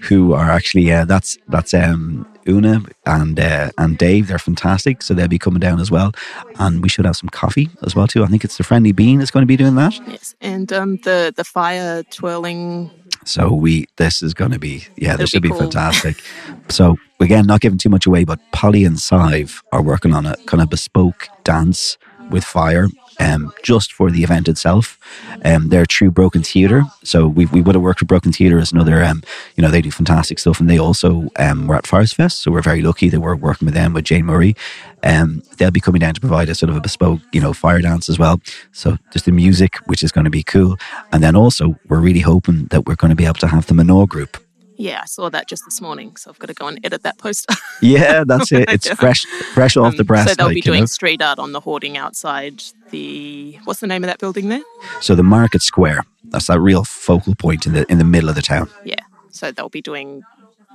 who 0.00 0.32
are 0.32 0.50
actually 0.50 0.92
uh, 0.92 1.04
that's 1.04 1.38
that's 1.48 1.74
um, 1.74 2.26
Una 2.48 2.82
and 3.06 3.38
uh, 3.38 3.70
and 3.78 3.98
Dave. 3.98 4.28
They're 4.28 4.38
fantastic, 4.38 5.02
so 5.02 5.14
they'll 5.14 5.28
be 5.28 5.38
coming 5.38 5.60
down 5.60 5.80
as 5.80 5.90
well. 5.90 6.12
And 6.58 6.82
we 6.82 6.88
should 6.88 7.04
have 7.04 7.16
some 7.16 7.28
coffee 7.28 7.68
as 7.82 7.94
well 7.94 8.06
too. 8.06 8.24
I 8.24 8.26
think 8.26 8.44
it's 8.44 8.56
the 8.56 8.64
Friendly 8.64 8.92
Bean 8.92 9.18
that's 9.18 9.30
going 9.30 9.42
to 9.42 9.46
be 9.46 9.56
doing 9.56 9.74
that. 9.76 9.98
Yes, 10.06 10.34
and 10.40 10.72
um, 10.72 10.96
the 11.04 11.32
the 11.36 11.44
fire 11.44 12.02
twirling. 12.04 12.90
So 13.24 13.52
we 13.52 13.86
this 13.96 14.22
is 14.22 14.34
going 14.34 14.52
to 14.52 14.58
be 14.58 14.86
yeah, 14.96 15.16
this 15.16 15.30
should 15.30 15.42
be, 15.42 15.50
cool. 15.50 15.58
fantastic. 15.58 16.22
so 16.68 16.96
again, 17.20 17.46
not 17.46 17.60
giving 17.60 17.78
too 17.78 17.90
much 17.90 18.06
away, 18.06 18.24
but 18.24 18.40
Polly 18.52 18.84
and 18.84 18.98
Sive 18.98 19.62
are 19.72 19.82
working 19.82 20.14
on 20.14 20.26
a 20.26 20.36
kind 20.46 20.62
of 20.62 20.70
bespoke 20.70 21.28
dance 21.44 21.98
with 22.30 22.44
fire 22.44 22.88
um, 23.18 23.52
just 23.62 23.92
for 23.92 24.10
the 24.10 24.22
event 24.22 24.48
itself. 24.48 24.98
Um, 25.44 25.68
they're 25.68 25.86
true 25.86 26.10
Broken 26.10 26.42
Theatre, 26.42 26.82
so 27.04 27.26
we, 27.26 27.46
we 27.46 27.60
would 27.60 27.74
have 27.74 27.82
worked 27.82 28.00
with 28.00 28.08
Broken 28.08 28.32
Theatre 28.32 28.58
as 28.58 28.72
another. 28.72 29.02
Um, 29.04 29.22
you 29.56 29.62
know, 29.62 29.70
they 29.70 29.82
do 29.82 29.90
fantastic 29.90 30.38
stuff, 30.38 30.60
and 30.60 30.68
they 30.68 30.78
also 30.78 31.28
um, 31.38 31.66
were 31.66 31.76
at 31.76 31.86
Forest 31.86 32.16
Fest, 32.16 32.40
so 32.40 32.50
we're 32.50 32.62
very 32.62 32.82
lucky 32.82 33.08
that 33.08 33.20
we're 33.20 33.36
working 33.36 33.66
with 33.66 33.74
them 33.74 33.92
with 33.92 34.04
Jane 34.04 34.26
Murray. 34.26 34.56
Um, 35.02 35.42
they'll 35.56 35.70
be 35.70 35.80
coming 35.80 36.00
down 36.00 36.14
to 36.14 36.20
provide 36.20 36.48
a 36.48 36.54
sort 36.54 36.70
of 36.70 36.76
a 36.76 36.80
bespoke, 36.80 37.20
you 37.32 37.40
know, 37.40 37.52
fire 37.52 37.80
dance 37.80 38.08
as 38.08 38.18
well. 38.18 38.40
So 38.72 38.96
just 39.12 39.26
the 39.26 39.32
music, 39.32 39.76
which 39.86 40.02
is 40.02 40.12
going 40.12 40.24
to 40.24 40.30
be 40.30 40.42
cool, 40.42 40.76
and 41.12 41.22
then 41.22 41.36
also 41.36 41.76
we're 41.88 42.00
really 42.00 42.20
hoping 42.20 42.66
that 42.66 42.86
we're 42.86 42.96
going 42.96 43.10
to 43.10 43.16
be 43.16 43.26
able 43.26 43.34
to 43.34 43.48
have 43.48 43.66
the 43.66 43.74
Manor 43.74 44.06
group 44.06 44.36
yeah, 44.78 45.00
I 45.02 45.06
saw 45.06 45.28
that 45.28 45.48
just 45.48 45.64
this 45.64 45.80
morning, 45.80 46.14
so 46.16 46.30
I've 46.30 46.38
got 46.38 46.46
to 46.46 46.54
go 46.54 46.68
and 46.68 46.78
edit 46.84 47.02
that 47.02 47.18
poster. 47.18 47.54
yeah, 47.82 48.22
that's 48.24 48.52
it. 48.52 48.70
It's 48.70 48.88
fresh, 49.00 49.26
fresh 49.52 49.76
off 49.76 49.92
um, 49.92 49.96
the 49.96 50.04
press. 50.04 50.28
So 50.28 50.34
they'll 50.34 50.46
like, 50.46 50.54
be 50.54 50.60
doing 50.60 50.82
know? 50.82 50.86
street 50.86 51.20
art 51.20 51.40
on 51.40 51.50
the 51.50 51.60
hoarding 51.60 51.96
outside 51.96 52.62
the 52.90 53.58
what's 53.64 53.80
the 53.80 53.88
name 53.88 54.04
of 54.04 54.08
that 54.08 54.20
building 54.20 54.48
there? 54.48 54.62
So 55.00 55.14
the 55.14 55.24
Market 55.24 55.62
Square. 55.62 56.04
That's 56.24 56.46
that 56.46 56.60
real 56.60 56.84
focal 56.84 57.34
point 57.34 57.66
in 57.66 57.72
the 57.72 57.90
in 57.90 57.98
the 57.98 58.04
middle 58.04 58.28
of 58.28 58.36
the 58.36 58.42
town. 58.42 58.70
Yeah. 58.84 59.02
So 59.30 59.50
they'll 59.50 59.68
be 59.68 59.82
doing 59.82 60.22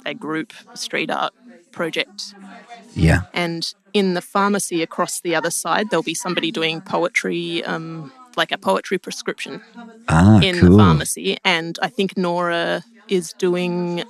a 0.05 0.13
group 0.13 0.51
street 0.73 1.09
art 1.09 1.33
project. 1.71 2.33
Yeah. 2.93 3.21
And 3.33 3.73
in 3.93 4.15
the 4.15 4.21
pharmacy 4.21 4.81
across 4.81 5.21
the 5.21 5.33
other 5.35 5.51
side, 5.51 5.89
there'll 5.89 6.03
be 6.03 6.13
somebody 6.13 6.51
doing 6.51 6.81
poetry. 6.81 7.63
Um, 7.63 8.11
like 8.37 8.51
a 8.51 8.57
poetry 8.57 8.97
prescription 8.97 9.61
ah, 10.07 10.39
in 10.41 10.59
cool. 10.59 10.71
the 10.71 10.77
pharmacy. 10.77 11.37
And 11.43 11.77
I 11.81 11.89
think 11.89 12.17
Nora 12.17 12.83
is 13.07 13.33
doing 13.33 14.03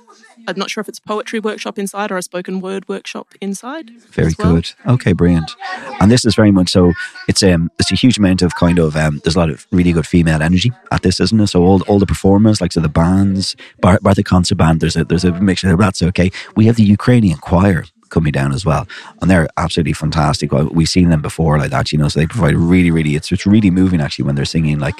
I'm 0.46 0.58
not 0.58 0.70
sure 0.70 0.80
if 0.80 0.88
it's 0.88 0.98
a 0.98 1.02
poetry 1.02 1.40
workshop 1.40 1.78
inside 1.78 2.10
or 2.10 2.16
a 2.16 2.22
spoken 2.22 2.60
word 2.60 2.88
workshop 2.88 3.34
inside. 3.40 3.90
Very 4.10 4.32
well. 4.38 4.54
good. 4.54 4.72
Okay, 4.86 5.12
brilliant. 5.12 5.54
And 6.00 6.10
this 6.10 6.24
is 6.24 6.34
very 6.34 6.50
much 6.50 6.70
so. 6.70 6.92
It's 7.28 7.42
um, 7.42 7.70
it's 7.78 7.92
a 7.92 7.94
huge 7.94 8.18
amount 8.18 8.42
of 8.42 8.54
kind 8.54 8.78
of 8.78 8.96
um, 8.96 9.20
there's 9.24 9.36
a 9.36 9.38
lot 9.38 9.50
of 9.50 9.66
really 9.70 9.92
good 9.92 10.06
female 10.06 10.42
energy 10.42 10.72
at 10.90 11.02
this, 11.02 11.20
isn't 11.20 11.40
it? 11.40 11.46
So 11.48 11.62
all, 11.62 11.82
all 11.82 11.98
the 11.98 12.06
performers, 12.06 12.60
like 12.60 12.72
so 12.72 12.80
the 12.80 12.88
bands, 12.88 13.56
bar, 13.80 13.98
bar 14.02 14.14
the 14.14 14.22
concert 14.22 14.56
band. 14.56 14.80
There's 14.80 14.96
a 14.96 15.04
there's 15.04 15.24
a 15.24 15.32
mixture. 15.32 15.74
That's 15.76 16.02
okay. 16.02 16.30
We 16.56 16.66
have 16.66 16.76
the 16.76 16.84
Ukrainian 16.84 17.38
choir 17.38 17.84
coming 18.14 18.32
down 18.32 18.52
as 18.52 18.64
well. 18.64 18.86
And 19.20 19.30
they're 19.30 19.48
absolutely 19.56 19.92
fantastic. 19.92 20.52
We've 20.52 20.88
seen 20.88 21.10
them 21.10 21.20
before 21.20 21.58
like 21.58 21.70
that, 21.70 21.92
you 21.92 21.98
know, 21.98 22.08
so 22.08 22.20
they 22.20 22.26
provide 22.26 22.54
really, 22.54 22.90
really, 22.90 23.16
it's, 23.16 23.30
it's 23.30 23.44
really 23.44 23.70
moving 23.70 24.00
actually 24.00 24.24
when 24.24 24.36
they're 24.36 24.44
singing 24.44 24.78
like 24.78 24.96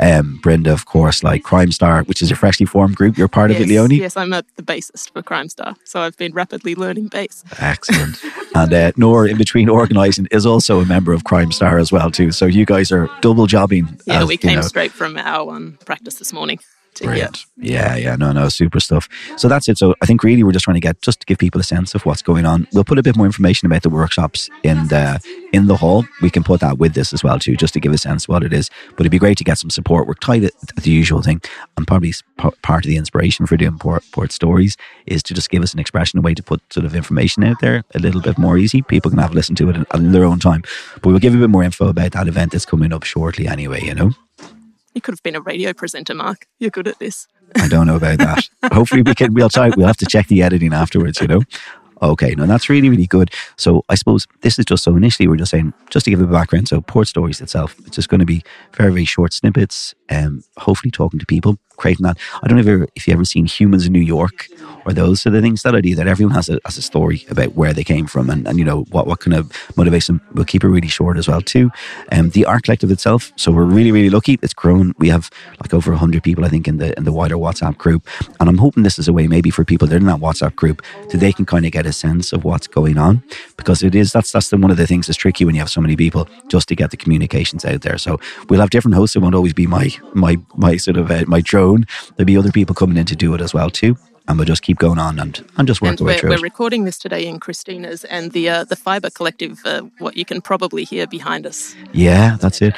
um, 0.00 0.40
Brinda, 0.42 0.72
of 0.72 0.86
course, 0.86 1.22
like 1.22 1.42
Crime 1.44 1.70
Star, 1.70 2.02
which 2.04 2.22
is 2.22 2.30
a 2.30 2.36
freshly 2.36 2.66
formed 2.66 2.96
group. 2.96 3.16
You're 3.16 3.28
part 3.28 3.50
yes, 3.50 3.60
of 3.60 3.66
it, 3.66 3.68
Leonie? 3.68 3.96
Yes, 3.96 4.16
I'm 4.16 4.32
a, 4.32 4.42
the 4.56 4.62
bassist 4.62 5.12
for 5.12 5.22
Crime 5.22 5.48
Star. 5.48 5.76
So 5.84 6.00
I've 6.00 6.16
been 6.16 6.32
rapidly 6.32 6.74
learning 6.74 7.08
bass. 7.08 7.44
Excellent. 7.58 8.20
And 8.56 8.72
uh, 8.72 8.92
Nor, 8.96 9.26
in 9.26 9.36
between 9.36 9.68
organising, 9.68 10.28
is 10.30 10.46
also 10.46 10.78
a 10.78 10.86
member 10.86 11.12
of 11.12 11.24
Crime 11.24 11.50
Star 11.50 11.76
as 11.76 11.90
well 11.90 12.08
too. 12.08 12.30
So 12.30 12.46
you 12.46 12.64
guys 12.64 12.92
are 12.92 13.10
double 13.20 13.48
jobbing. 13.48 13.98
Yeah, 14.06 14.22
as, 14.22 14.28
we 14.28 14.36
came 14.36 14.50
you 14.50 14.56
know, 14.58 14.62
straight 14.62 14.92
from 14.92 15.18
our 15.18 15.56
um, 15.56 15.76
practice 15.84 16.20
this 16.20 16.32
morning. 16.32 16.60
To. 16.96 17.04
Brilliant. 17.04 17.46
Yeah, 17.56 17.96
yeah, 17.96 18.16
no, 18.16 18.32
no, 18.32 18.48
super 18.48 18.80
stuff. 18.80 19.08
So 19.36 19.48
that's 19.48 19.68
it. 19.68 19.78
So 19.78 19.94
I 20.02 20.06
think 20.06 20.22
really 20.22 20.42
we're 20.42 20.52
just 20.52 20.64
trying 20.64 20.74
to 20.76 20.80
get 20.80 21.00
just 21.02 21.20
to 21.20 21.26
give 21.26 21.38
people 21.38 21.60
a 21.60 21.64
sense 21.64 21.94
of 21.94 22.04
what's 22.04 22.22
going 22.22 22.46
on. 22.46 22.66
We'll 22.72 22.84
put 22.84 22.98
a 22.98 23.02
bit 23.02 23.16
more 23.16 23.26
information 23.26 23.66
about 23.66 23.82
the 23.82 23.90
workshops 23.90 24.50
in 24.62 24.88
the 24.88 25.20
in 25.52 25.66
the 25.66 25.76
hall. 25.76 26.04
We 26.22 26.30
can 26.30 26.42
put 26.42 26.60
that 26.60 26.78
with 26.78 26.94
this 26.94 27.12
as 27.12 27.22
well 27.22 27.38
too, 27.38 27.56
just 27.56 27.74
to 27.74 27.80
give 27.80 27.92
a 27.92 27.98
sense 27.98 28.24
of 28.24 28.28
what 28.28 28.42
it 28.42 28.52
is. 28.52 28.70
But 28.90 29.00
it'd 29.00 29.12
be 29.12 29.18
great 29.18 29.38
to 29.38 29.44
get 29.44 29.58
some 29.58 29.70
support. 29.70 30.06
We're 30.06 30.14
tied 30.14 30.44
at, 30.44 30.52
the 30.76 30.90
usual 30.90 31.22
thing, 31.22 31.40
and 31.76 31.86
probably 31.86 32.12
part 32.36 32.84
of 32.84 32.88
the 32.88 32.96
inspiration 32.96 33.46
for 33.46 33.56
doing 33.56 33.78
port, 33.78 34.04
port 34.12 34.32
stories 34.32 34.76
is 35.06 35.22
to 35.24 35.34
just 35.34 35.50
give 35.50 35.62
us 35.62 35.72
an 35.72 35.80
expression, 35.80 36.18
a 36.18 36.22
way 36.22 36.34
to 36.34 36.42
put 36.42 36.60
sort 36.72 36.86
of 36.86 36.94
information 36.94 37.44
out 37.44 37.60
there 37.60 37.84
a 37.94 37.98
little 37.98 38.20
bit 38.20 38.38
more 38.38 38.58
easy. 38.58 38.82
People 38.82 39.10
can 39.10 39.18
have 39.18 39.32
a 39.32 39.34
listen 39.34 39.54
to 39.56 39.70
it 39.70 39.76
in, 39.76 39.86
in 39.94 40.12
their 40.12 40.24
own 40.24 40.38
time. 40.38 40.62
But 40.94 41.06
we'll 41.06 41.18
give 41.18 41.32
you 41.32 41.40
a 41.40 41.42
bit 41.42 41.50
more 41.50 41.62
info 41.62 41.88
about 41.88 42.12
that 42.12 42.28
event 42.28 42.52
that's 42.52 42.66
coming 42.66 42.92
up 42.92 43.04
shortly. 43.04 43.46
Anyway, 43.46 43.82
you 43.82 43.94
know. 43.94 44.10
You 44.94 45.00
could 45.00 45.12
have 45.12 45.22
been 45.22 45.34
a 45.34 45.40
radio 45.40 45.72
presenter, 45.72 46.14
Mark. 46.14 46.46
You're 46.58 46.70
good 46.70 46.88
at 46.88 46.98
this. 46.98 47.26
I 47.56 47.68
don't 47.68 47.86
know 47.86 47.96
about 47.96 48.18
that. 48.18 48.48
Hopefully 48.72 49.02
we 49.02 49.14
can. 49.14 49.34
We'll 49.34 49.48
try. 49.48 49.70
We'll 49.76 49.86
have 49.86 49.96
to 49.98 50.06
check 50.06 50.28
the 50.28 50.42
editing 50.42 50.72
afterwards. 50.72 51.20
You 51.20 51.26
know. 51.26 51.42
Okay, 52.02 52.34
no, 52.34 52.44
that's 52.46 52.68
really 52.68 52.88
really 52.88 53.06
good. 53.06 53.30
So 53.56 53.84
I 53.88 53.94
suppose 53.94 54.26
this 54.42 54.58
is 54.58 54.64
just 54.64 54.84
so 54.84 54.96
initially 54.96 55.26
we're 55.26 55.36
just 55.36 55.50
saying 55.50 55.72
just 55.90 56.04
to 56.04 56.10
give 56.10 56.20
a 56.20 56.26
background. 56.26 56.68
So 56.68 56.80
Port 56.80 57.08
Stories 57.08 57.40
itself, 57.40 57.76
it's 57.86 57.96
just 57.96 58.08
going 58.08 58.20
to 58.20 58.26
be 58.26 58.42
very 58.76 58.90
very 58.90 59.04
short 59.04 59.32
snippets. 59.32 59.94
Um, 60.10 60.44
hopefully 60.58 60.90
talking 60.90 61.18
to 61.20 61.26
people, 61.26 61.58
creating 61.76 62.04
that. 62.04 62.18
I 62.42 62.48
don't 62.48 62.56
know 62.56 62.60
if 62.60 62.66
you 62.66 62.74
ever, 62.74 62.88
if 62.94 63.08
you 63.08 63.14
ever 63.14 63.24
seen 63.24 63.46
Humans 63.46 63.86
in 63.86 63.92
New 63.92 64.00
York 64.00 64.48
or 64.86 64.92
those 64.92 65.22
sort 65.22 65.34
of 65.34 65.42
things. 65.42 65.62
That 65.62 65.74
idea 65.74 65.96
that 65.96 66.06
everyone 66.06 66.34
has 66.34 66.48
a 66.48 66.58
has 66.64 66.78
a 66.78 66.82
story 66.82 67.24
about 67.30 67.54
where 67.54 67.72
they 67.72 67.84
came 67.84 68.06
from 68.06 68.30
and, 68.30 68.46
and 68.46 68.58
you 68.58 68.64
know 68.64 68.82
what 68.90 69.06
what 69.06 69.20
kind 69.20 69.34
of 69.34 69.48
motivates 69.76 70.06
them. 70.06 70.20
We'll 70.34 70.44
keep 70.44 70.64
it 70.64 70.68
really 70.68 70.88
short 70.88 71.16
as 71.16 71.28
well 71.28 71.40
too. 71.40 71.70
Um, 72.12 72.30
the 72.30 72.44
art 72.44 72.64
collective 72.64 72.90
itself. 72.90 73.32
So 73.36 73.52
we're 73.52 73.64
really 73.64 73.92
really 73.92 74.10
lucky. 74.10 74.38
It's 74.42 74.54
grown. 74.54 74.94
We 74.98 75.08
have 75.08 75.30
like 75.60 75.74
over 75.74 75.92
hundred 75.94 76.22
people 76.22 76.44
I 76.44 76.48
think 76.48 76.68
in 76.68 76.78
the 76.78 76.96
in 76.96 77.04
the 77.04 77.12
wider 77.12 77.36
WhatsApp 77.36 77.76
group, 77.78 78.06
and 78.40 78.48
I'm 78.48 78.58
hoping 78.58 78.82
this 78.82 78.98
is 78.98 79.08
a 79.08 79.12
way 79.12 79.26
maybe 79.26 79.50
for 79.50 79.64
people 79.64 79.88
that 79.88 79.94
are 79.94 79.98
in 79.98 80.06
that 80.06 80.20
WhatsApp 80.20 80.56
group 80.56 80.82
that 81.10 81.18
they 81.18 81.32
can 81.32 81.46
kind 81.46 81.66
of 81.66 81.72
get 81.72 81.86
a 81.86 81.92
sense 81.92 82.32
of 82.32 82.44
what's 82.44 82.66
going 82.66 82.98
on 82.98 83.22
because 83.56 83.82
it 83.82 83.94
is 83.94 84.12
that's 84.12 84.32
that's 84.32 84.50
the, 84.50 84.56
one 84.56 84.70
of 84.70 84.76
the 84.76 84.86
things 84.86 85.06
that's 85.06 85.16
tricky 85.16 85.44
when 85.44 85.54
you 85.54 85.60
have 85.60 85.70
so 85.70 85.80
many 85.80 85.96
people 85.96 86.28
just 86.48 86.68
to 86.68 86.74
get 86.74 86.90
the 86.90 86.96
communications 86.96 87.64
out 87.64 87.82
there. 87.82 87.98
So 87.98 88.20
we'll 88.48 88.60
have 88.60 88.70
different 88.70 88.94
hosts. 88.94 89.16
It 89.16 89.20
won't 89.20 89.34
always 89.34 89.54
be 89.54 89.66
my 89.66 89.90
my 90.14 90.36
my 90.56 90.76
sort 90.76 90.96
of 90.96 91.10
uh, 91.10 91.24
my 91.26 91.40
drone. 91.40 91.86
There'll 92.16 92.26
be 92.26 92.36
other 92.36 92.52
people 92.52 92.74
coming 92.74 92.96
in 92.96 93.06
to 93.06 93.16
do 93.16 93.34
it 93.34 93.40
as 93.40 93.54
well 93.54 93.70
too. 93.70 93.96
And 94.26 94.38
we'll 94.38 94.46
just 94.46 94.62
keep 94.62 94.78
going 94.78 94.98
on 94.98 95.18
and, 95.18 95.44
and 95.58 95.68
just 95.68 95.82
work 95.82 95.90
And 95.90 96.00
our 96.00 96.06
way 96.06 96.14
we're, 96.14 96.18
through 96.18 96.30
we're 96.30 96.38
recording 96.38 96.84
this 96.84 96.98
today 96.98 97.26
in 97.26 97.38
Christina's 97.38 98.04
and 98.04 98.32
the 98.32 98.48
uh, 98.48 98.64
the 98.64 98.76
Fibre 98.76 99.10
Collective. 99.10 99.60
Uh, 99.66 99.82
what 99.98 100.16
you 100.16 100.24
can 100.24 100.40
probably 100.40 100.84
hear 100.84 101.06
behind 101.06 101.46
us. 101.46 101.74
Yeah, 101.92 102.36
that's 102.40 102.62
it. 102.62 102.74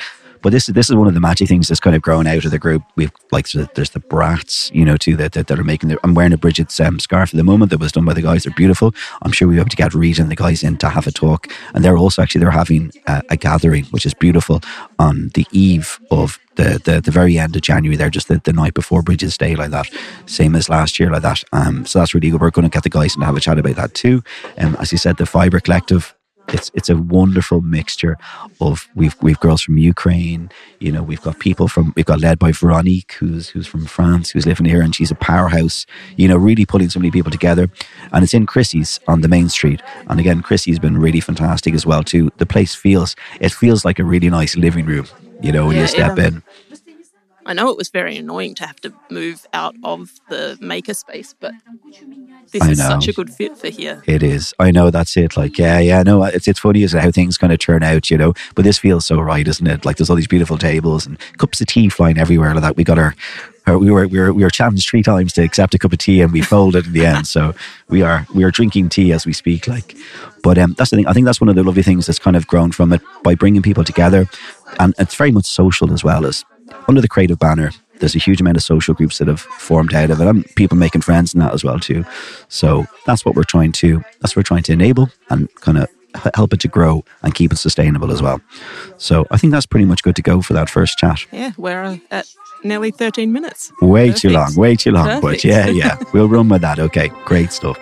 But 0.47 0.53
this 0.53 0.69
is 0.69 0.75
this 0.77 0.89
is 0.89 0.95
one 0.95 1.09
of 1.09 1.15
the 1.15 1.19
magic 1.19 1.49
things 1.49 1.67
that's 1.67 1.81
kind 1.81 1.97
of 1.97 2.03
grown 2.03 2.29
out 2.29 2.45
of 2.45 2.53
the 2.53 2.59
group. 2.61 2.85
We've 2.95 3.11
like 3.33 3.49
there's 3.51 3.91
the 3.91 3.99
brats, 3.99 4.71
you 4.73 4.85
know, 4.85 4.97
too 4.97 5.17
that 5.17 5.33
that, 5.33 5.49
that 5.49 5.59
are 5.59 5.65
making. 5.65 5.97
I'm 6.05 6.15
wearing 6.15 6.33
a 6.33 6.39
Bridget's 6.39 6.79
um, 6.79 7.01
scarf 7.01 7.35
at 7.35 7.37
the 7.37 7.43
moment 7.43 7.73
that 7.73 7.81
was 7.81 7.91
done 7.91 8.05
by 8.05 8.15
the 8.15 8.23
guys. 8.23 8.45
They're 8.45 8.55
beautiful. 8.55 8.95
I'm 9.23 9.33
sure 9.33 9.49
we'll 9.49 9.57
be 9.57 9.61
able 9.63 9.71
to 9.71 9.77
get 9.77 9.93
Reed 9.93 10.21
and 10.21 10.31
the 10.31 10.37
guys 10.37 10.63
in 10.63 10.77
to 10.77 10.89
have 10.89 11.09
a 11.09 11.11
talk. 11.11 11.49
And 11.75 11.85
they're 11.85 11.97
also 11.97 12.23
actually 12.23 12.43
they're 12.43 12.53
having 12.53 12.93
a, 13.09 13.25
a 13.31 13.37
gathering, 13.37 13.87
which 13.87 14.07
is 14.07 14.15
beautiful, 14.15 14.61
on 15.01 15.33
the 15.35 15.49
eve 15.51 15.99
of 16.13 16.39
the, 16.55 16.81
the, 16.85 17.01
the 17.01 17.11
very 17.11 17.39
end 17.39 17.57
of 17.57 17.63
January 17.63 17.97
there, 17.97 18.09
just 18.09 18.29
the, 18.29 18.41
the 18.45 18.53
night 18.53 18.75
before 18.75 19.03
Bridges 19.03 19.37
Day, 19.37 19.57
like 19.57 19.73
that, 19.73 19.89
same 20.27 20.55
as 20.55 20.69
last 20.69 21.01
year, 21.01 21.11
like 21.11 21.23
that. 21.23 21.43
Um, 21.53 21.85
so 21.87 21.99
that's 21.99 22.15
really 22.15 22.31
good. 22.31 22.41
We're 22.41 22.51
going 22.51 22.69
to 22.69 22.75
get 22.75 22.83
the 22.83 22.89
guys 22.89 23.15
in 23.15 23.21
to 23.21 23.27
have 23.27 23.37
a 23.37 23.41
chat 23.41 23.59
about 23.59 23.77
that 23.77 23.95
too. 23.95 24.23
Um, 24.59 24.77
as 24.81 24.93
you 24.93 24.99
said, 24.99 25.17
the 25.17 25.27
Fibre 25.27 25.61
Collective, 25.61 26.15
it's 26.53 26.71
it's 26.75 26.89
a 26.89 26.97
wonderful 26.97 27.61
mixture 27.61 28.17
of 28.61 28.89
we've 28.95 29.17
we've 29.23 29.41
girls 29.41 29.63
from 29.63 29.79
Ukraine, 29.79 30.51
you 30.81 30.93
know, 30.93 31.03
we've 31.03 31.23
got 31.23 31.39
people 31.39 31.69
from 31.69 31.93
we've 31.97 32.07
got 32.07 32.21
led 32.21 32.39
by 32.39 32.53
Veronique, 32.53 33.13
who's 33.15 33.49
who's 33.49 33.67
from 33.67 33.87
France, 33.87 34.31
who's 34.31 34.47
living 34.47 34.67
here, 34.67 34.83
and 34.83 34.95
she's 34.95 35.11
a 35.11 35.15
powerhouse, 35.17 35.87
you 36.17 36.29
know, 36.29 36.37
really 36.37 36.67
pulling 36.67 36.89
so 36.91 36.99
many 37.01 37.11
people 37.11 37.31
together. 37.31 37.69
And 38.13 38.25
it's 38.25 38.35
in 38.35 38.47
Chrissy's 38.47 39.01
on 39.09 39.21
the 39.21 39.29
main 39.29 39.49
street. 39.49 39.83
And 40.09 40.21
again, 40.21 40.43
Chrissy's 40.43 40.79
been 40.79 40.99
really 40.99 41.21
fantastic 41.21 41.75
as 41.75 41.87
well 41.87 42.03
too. 42.03 42.31
The 42.39 42.47
place 42.47 42.75
feels 42.75 43.17
it 43.41 43.53
feels 43.53 43.85
like 43.85 43.99
a 43.99 44.05
really 44.05 44.31
nice 44.31 44.57
living 44.57 44.87
room, 44.87 45.07
you 45.43 45.53
know, 45.53 45.67
when 45.67 45.77
Yeah, 45.77 45.83
you 45.83 45.89
step 45.89 46.19
in. 46.19 46.43
I 47.47 47.53
know 47.53 47.71
it 47.71 47.77
was 47.77 47.91
very 47.91 48.17
annoying 48.17 48.57
to 48.57 48.67
have 48.67 48.81
to 48.81 48.93
move 49.09 49.47
out 49.53 49.77
of 49.85 50.21
the 50.29 50.59
maker 50.61 50.95
space, 50.95 51.33
but 51.39 51.55
this 52.51 52.61
I 52.61 52.71
is 52.73 52.79
know. 52.79 52.89
such 52.89 53.07
a 53.07 53.13
good 53.13 53.33
fit 53.33 53.57
for 53.57 53.69
here. 53.69 54.03
It 54.05 54.25
is. 54.25 54.53
I 54.59 54.73
know 54.73 54.91
that's 54.91 55.17
it. 55.17 55.37
Like, 55.37 55.57
yeah, 55.57 55.79
yeah, 55.79 56.03
no, 56.03 56.25
it's 56.25 56.49
it's 56.49 56.59
funny 56.59 56.83
isn't 56.83 56.99
how 56.99 57.13
things 57.13 57.39
kind 57.39 57.53
of 57.53 57.61
turn 57.61 57.85
out, 57.85 58.11
you 58.11 58.19
know. 58.19 58.35
But 58.57 58.65
this 58.65 58.79
feels 58.79 59.07
so 59.07 59.21
right, 59.21 59.47
isn't 59.47 59.67
it? 59.67 59.85
Like 59.85 59.97
there's 59.97 60.11
all 60.11 60.17
these 60.17 60.27
beautiful 60.27 60.59
tables 60.59 61.07
and 61.07 61.19
cups 61.39 61.61
of 61.61 61.69
tea 61.69 61.89
flying 61.89 62.19
everywhere. 62.19 62.53
Like 62.53 62.63
that, 62.63 62.77
we 62.77 62.83
got 62.83 62.99
our, 62.99 63.15
our 63.69 63.79
we 63.79 63.93
were 63.93 64.09
we 64.09 64.19
were 64.19 64.33
we 64.33 64.43
were 64.43 64.51
challenged 64.51 64.89
three 64.89 65.05
times 65.05 65.33
to 65.35 65.45
accept 65.45 65.73
a 65.75 65.79
cup 65.79 65.93
of 65.93 66.01
tea, 66.01 66.23
and 66.23 66.33
we 66.33 66.43
folded 66.43 66.87
in 66.87 66.93
the 66.95 67.07
end. 67.07 67.29
So 67.29 67.55
we 67.89 68.03
are 68.03 68.27
we 68.35 68.43
are 68.43 68.51
drinking 68.51 68.89
tea 68.89 69.13
as 69.13 69.25
we 69.25 69.33
speak. 69.33 69.69
Like, 69.69 69.97
but 70.43 70.59
um, 70.59 70.75
that's 70.77 70.91
the 70.91 70.97
thing. 70.97 71.07
I 71.07 71.13
think 71.13 71.27
that's 71.27 71.41
one 71.41 71.49
of 71.49 71.55
the 71.55 71.63
lovely 71.63 71.85
things 71.85 72.07
that's 72.07 72.19
kind 72.19 72.37
of 72.37 72.49
grown 72.49 72.73
from 72.73 72.93
it 72.93 73.03
by 73.23 73.37
bringing 73.37 73.63
people 73.63 73.85
together, 73.85 74.29
and 74.81 74.97
it's 74.99 75.15
very 75.15 75.31
much 75.31 75.47
social 75.47 75.93
as 75.93 76.03
well 76.03 76.27
as 76.27 76.45
under 76.89 77.01
the 77.01 77.09
creative 77.09 77.39
banner 77.39 77.71
there's 77.99 78.15
a 78.15 78.19
huge 78.19 78.41
amount 78.41 78.57
of 78.57 78.63
social 78.63 78.95
groups 78.95 79.19
that 79.19 79.29
have 79.29 79.41
formed 79.41 79.95
out 79.95 80.11
of 80.11 80.21
it 80.21 80.27
and 80.27 80.45
people 80.57 80.77
making 80.77 81.01
friends 81.01 81.35
in 81.35 81.41
that 81.41 81.55
as 81.55 81.65
well 81.65 81.79
too. 81.79 82.05
So 82.49 82.87
that's 83.07 83.25
what 83.25 83.35
we're 83.35 83.45
trying 83.45 83.73
to 83.73 84.03
that's 84.21 84.35
what 84.35 84.39
we're 84.39 84.43
trying 84.43 84.63
to 84.65 84.73
enable 84.73 85.09
and 85.31 85.53
kind 85.57 85.79
of 85.79 85.89
help 86.35 86.53
it 86.55 86.61
to 86.61 86.69
grow 86.69 87.05
and 87.23 87.35
keep 87.35 87.53
it 87.53 87.57
sustainable 87.57 88.11
as 88.11 88.23
well. 88.23 88.41
So 88.99 89.27
i 89.31 89.37
think 89.37 89.53
that's 89.53 89.67
pretty 89.67 89.87
much 89.87 90.03
good 90.03 90.17
to 90.17 90.23
go 90.23 90.43
for 90.43 90.53
that 90.55 90.71
first 90.71 90.99
chat. 90.99 91.27
Yeah, 91.33 91.53
we're 91.57 91.83
uh, 91.83 91.99
at 92.11 92.27
nearly 92.65 92.91
13 92.91 93.33
minutes. 93.33 93.73
way 93.83 94.13
too 94.13 94.31
long 94.31 94.55
way 94.57 94.75
too 94.75 94.91
long 94.91 95.21
but 95.21 95.45
yeah 95.45 95.69
yeah 95.69 95.99
we'll 96.13 96.29
run 96.29 96.49
with 96.49 96.63
that. 96.63 96.79
Okay 96.79 97.09
great 97.25 97.53
stuff 97.53 97.79